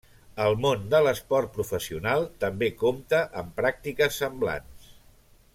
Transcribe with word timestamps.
El 0.45 0.55
món 0.61 0.87
de 0.93 1.01
l’esport 1.07 1.51
professional 1.57 2.25
també 2.45 2.71
compta 2.85 3.23
amb 3.43 3.55
pràctiques 3.63 4.21
semblants. 4.25 4.93